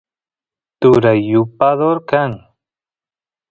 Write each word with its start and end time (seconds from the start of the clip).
turay 0.79 1.17
yupador 1.31 1.97
kan 2.09 2.31